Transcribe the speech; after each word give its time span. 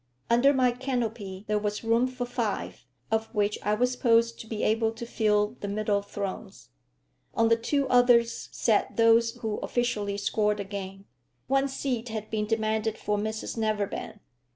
Under 0.31 0.51
my 0.51 0.71
canopy 0.71 1.45
there 1.47 1.59
was 1.59 1.83
room 1.83 2.07
for 2.07 2.25
five, 2.25 2.87
of 3.11 3.27
which 3.35 3.59
I 3.61 3.75
was 3.75 3.91
supposed 3.91 4.39
to 4.39 4.47
be 4.47 4.63
able 4.63 4.91
to 4.93 5.05
fill 5.05 5.57
the 5.59 5.67
middle 5.67 6.01
thrones. 6.01 6.69
On 7.35 7.49
the 7.49 7.55
two 7.55 7.87
others 7.87 8.49
sat 8.51 8.97
those 8.97 9.35
who 9.35 9.59
officially 9.59 10.17
scored 10.17 10.57
the 10.57 10.63
game. 10.63 11.05
One 11.45 11.67
seat 11.67 12.09
had 12.09 12.31
been 12.31 12.47
demanded 12.47 12.97
for 12.97 13.15
Mrs 13.15 13.57
Neverbend. 13.57 14.19